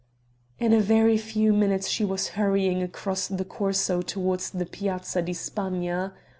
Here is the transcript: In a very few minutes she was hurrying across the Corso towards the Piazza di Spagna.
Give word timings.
In 0.57 0.73
a 0.73 0.79
very 0.79 1.15
few 1.15 1.53
minutes 1.53 1.87
she 1.87 2.03
was 2.03 2.29
hurrying 2.29 2.81
across 2.81 3.27
the 3.27 3.45
Corso 3.45 4.01
towards 4.01 4.49
the 4.49 4.65
Piazza 4.65 5.21
di 5.21 5.33
Spagna. 5.33 6.13